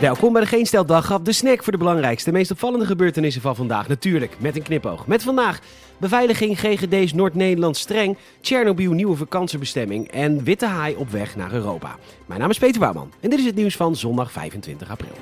[0.00, 0.86] Welkom bij de Geen Stel
[1.22, 3.88] de snack voor de belangrijkste, meest opvallende gebeurtenissen van vandaag.
[3.88, 5.06] Natuurlijk, met een knipoog.
[5.06, 5.60] Met vandaag
[5.98, 11.96] beveiliging GGD's Noord-Nederland streng, Tsjernobyl nieuwe vakantiebestemming en witte haai op weg naar Europa.
[12.26, 15.14] Mijn naam is Peter Bouwman en dit is het nieuws van zondag 25 april.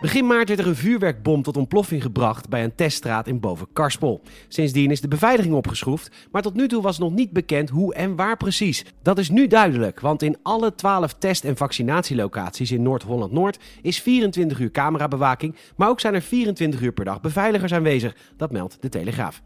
[0.00, 4.20] Begin maart werd er een vuurwerkbom tot ontploffing gebracht bij een teststraat in Boven-Karspel.
[4.48, 8.16] Sindsdien is de beveiliging opgeschroefd, maar tot nu toe was nog niet bekend hoe en
[8.16, 8.84] waar precies.
[9.02, 14.58] Dat is nu duidelijk, want in alle 12 test- en vaccinatielocaties in Noord-Holland-Noord is 24
[14.58, 18.16] uur camerabewaking, maar ook zijn er 24 uur per dag beveiligers aanwezig.
[18.36, 19.42] Dat meldt de Telegraaf.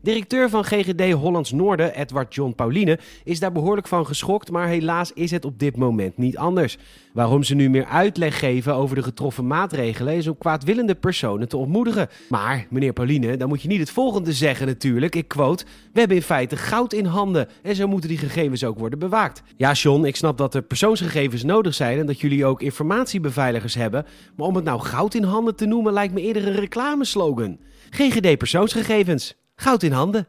[0.00, 5.12] Directeur van GGD Hollands Noorden, Edward John Pauline, is daar behoorlijk van geschokt, maar helaas
[5.12, 6.78] is het op dit moment niet anders.
[7.12, 11.56] Waarom ze nu meer uitleg geven over de getroffen maatregelen is om kwaadwillende personen te
[11.56, 12.08] ontmoedigen.
[12.28, 15.14] Maar, meneer Pauline, dan moet je niet het volgende zeggen natuurlijk.
[15.14, 18.78] Ik quote, we hebben in feite goud in handen en zo moeten die gegevens ook
[18.78, 19.42] worden bewaakt.
[19.56, 24.06] Ja, John, ik snap dat er persoonsgegevens nodig zijn en dat jullie ook informatiebeveiligers hebben,
[24.36, 27.58] maar om het nou goud in handen te noemen lijkt me eerder een reclameslogan.
[27.90, 29.34] GGD persoonsgegevens.
[29.56, 30.28] Goud in handen.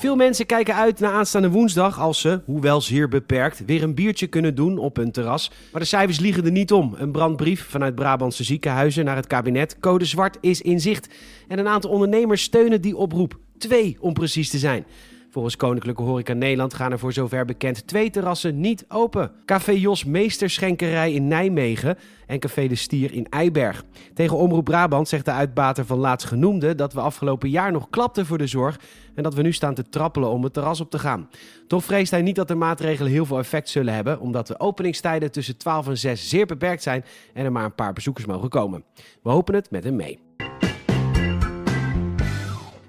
[0.00, 4.26] Veel mensen kijken uit naar aanstaande woensdag als ze, hoewel zeer beperkt, weer een biertje
[4.26, 5.50] kunnen doen op hun terras.
[5.72, 6.94] Maar de cijfers liegen er niet om.
[6.98, 9.76] Een brandbrief vanuit Brabantse ziekenhuizen naar het kabinet.
[9.80, 11.08] Code zwart is in zicht.
[11.48, 13.38] En een aantal ondernemers steunen die oproep.
[13.58, 14.84] Twee om precies te zijn.
[15.30, 19.32] Volgens Koninklijke Horeca Nederland gaan er voor zover bekend twee terrassen niet open.
[19.44, 23.84] Café Jos Meesterschenkerij in Nijmegen en Café de Stier in Eiberg.
[24.14, 28.38] Tegen Omroep Brabant zegt de uitbater van laatstgenoemde dat we afgelopen jaar nog klapten voor
[28.38, 28.80] de zorg
[29.14, 31.28] en dat we nu staan te trappelen om het terras op te gaan.
[31.66, 35.32] Toch vreest hij niet dat de maatregelen heel veel effect zullen hebben, omdat de openingstijden
[35.32, 38.84] tussen 12 en 6 zeer beperkt zijn en er maar een paar bezoekers mogen komen.
[39.22, 40.29] We hopen het met hem mee.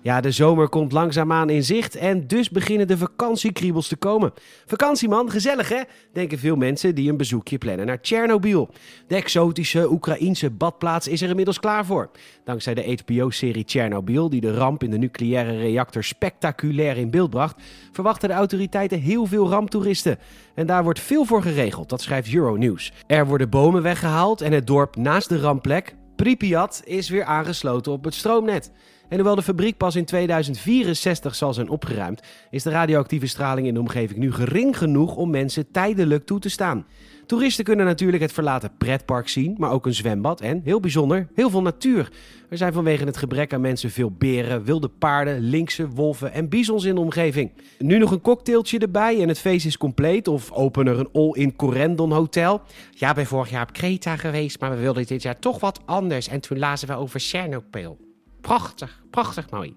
[0.04, 4.34] Ja, de zomer komt langzaamaan in zicht en dus beginnen de vakantiekriebels te komen.
[4.66, 5.82] Vakantieman, gezellig hè?
[6.14, 8.70] Denken veel mensen die een bezoekje plannen naar Tsjernobyl.
[9.08, 12.10] De exotische Oekraïense badplaats is er inmiddels klaar voor.
[12.44, 17.62] Dankzij de HBO-serie Tsjernobyl, die de ramp in de nucleaire reactor spectaculair in beeld bracht,
[17.92, 20.18] verwachten de autoriteiten heel veel ramptoeristen.
[20.56, 22.94] En daar wordt veel voor geregeld, dat schrijft Euronews.
[23.08, 28.04] Er worden bomen weggehaald en het dorp naast de rampplek, Pripyat, is weer aangesloten op
[28.04, 28.72] het stroomnet.
[29.12, 33.74] En hoewel de fabriek pas in 2064 zal zijn opgeruimd, is de radioactieve straling in
[33.74, 36.86] de omgeving nu gering genoeg om mensen tijdelijk toe te staan.
[37.26, 41.50] Toeristen kunnen natuurlijk het verlaten pretpark zien, maar ook een zwembad en, heel bijzonder, heel
[41.50, 42.12] veel natuur.
[42.50, 46.84] Er zijn vanwege het gebrek aan mensen veel beren, wilde paarden, linkse, wolven en bizons
[46.84, 47.52] in de omgeving.
[47.80, 51.56] Nu nog een cocktailtje erbij en het feest is compleet of open er een all-in
[51.56, 52.62] Corendon hotel.
[52.92, 56.28] Ja, ben vorig jaar op Kreta geweest, maar we wilden dit jaar toch wat anders
[56.28, 58.11] en toen lazen we over Chernobyl.
[58.42, 59.76] Prachtig, prachtig mooi.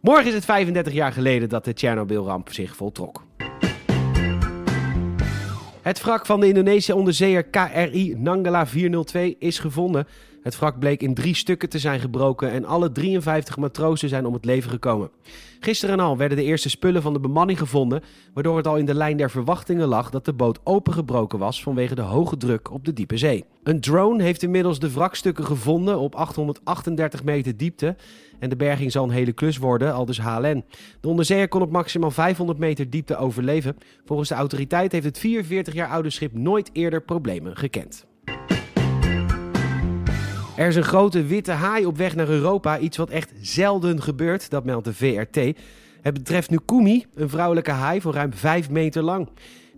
[0.00, 3.24] Morgen is het 35 jaar geleden dat de Tsjernobyl-ramp zich voltrok.
[5.82, 10.06] Het wrak van de Indonesische onderzeeër KRI Nanggala 402 is gevonden.
[10.42, 14.32] Het wrak bleek in drie stukken te zijn gebroken en alle 53 matrozen zijn om
[14.32, 15.10] het leven gekomen.
[15.60, 18.02] Gisteren al werden de eerste spullen van de bemanning gevonden,
[18.34, 21.94] waardoor het al in de lijn der verwachtingen lag dat de boot opengebroken was vanwege
[21.94, 23.44] de hoge druk op de diepe zee.
[23.62, 27.96] Een drone heeft inmiddels de wrakstukken gevonden op 838 meter diepte
[28.38, 30.64] en de berging zal een hele klus worden, al dus HLN.
[31.00, 33.76] De onderzeeër kon op maximaal 500 meter diepte overleven.
[34.04, 38.10] Volgens de autoriteit heeft het 44 jaar oude schip nooit eerder problemen gekend.
[40.56, 44.50] Er is een grote witte haai op weg naar Europa, iets wat echt zelden gebeurt,
[44.50, 45.36] dat meldt de VRT.
[46.02, 49.28] Het betreft Nukumi, een vrouwelijke haai van ruim 5 meter lang.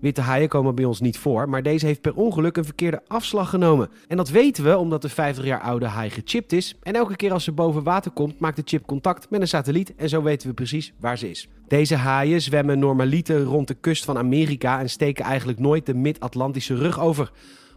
[0.00, 3.50] Witte haaien komen bij ons niet voor, maar deze heeft per ongeluk een verkeerde afslag
[3.50, 3.90] genomen.
[4.08, 6.74] En dat weten we omdat de 50 jaar oude haai gechipt is.
[6.82, 9.94] En elke keer als ze boven water komt, maakt de chip contact met een satelliet
[9.96, 11.48] en zo weten we precies waar ze is.
[11.68, 16.74] Deze haaien zwemmen normaliter rond de kust van Amerika en steken eigenlijk nooit de Mid-Atlantische
[16.74, 17.30] rug over.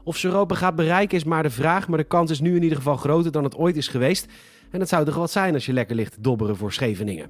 [0.07, 2.63] Of ze Europa gaat bereiken is maar de vraag, maar de kans is nu in
[2.63, 4.27] ieder geval groter dan het ooit is geweest.
[4.71, 7.29] En dat zou toch wat zijn als je lekker ligt dobberen voor Scheveningen.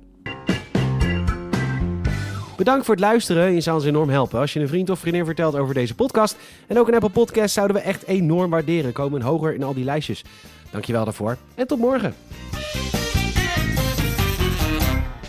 [2.58, 3.54] Bedankt voor het luisteren.
[3.54, 6.38] Je zou ons enorm helpen als je een vriend of vriendin vertelt over deze podcast.
[6.68, 8.92] En ook een Apple Podcast zouden we echt enorm waarderen.
[8.94, 10.24] Komen hoger in al die lijstjes.
[10.72, 12.14] Dankjewel daarvoor en tot morgen.